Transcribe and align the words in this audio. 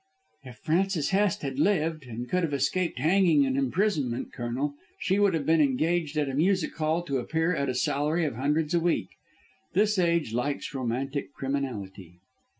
"If 0.43 0.55
Frances 0.57 1.11
Hest 1.11 1.43
had 1.43 1.59
lived 1.59 2.07
and 2.07 2.27
could 2.27 2.41
have 2.41 2.55
escaped 2.55 2.97
hanging 2.97 3.45
and 3.45 3.55
imprisonment, 3.55 4.33
Colonel, 4.33 4.73
she 4.97 5.19
would 5.19 5.35
have 5.35 5.45
been 5.45 5.61
engaged 5.61 6.17
at 6.17 6.27
a 6.27 6.33
music 6.33 6.75
hall 6.77 7.03
to 7.03 7.19
appear 7.19 7.53
at 7.55 7.69
a 7.69 7.75
salary 7.75 8.25
of 8.25 8.33
hundreds 8.33 8.73
a 8.73 8.79
week. 8.79 9.09
This 9.73 9.99
age 9.99 10.33
likes 10.33 10.73
romantic 10.73 11.33
criminality." 11.35 12.17